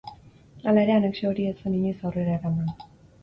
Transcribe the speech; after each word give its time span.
Hala 0.69 0.85
ere 0.85 0.95
anexio 0.99 1.29
hori 1.33 1.45
ez 1.51 1.53
zen 1.59 1.77
inoiz 1.81 1.93
aurrera 2.09 2.35
eraman. 2.39 2.73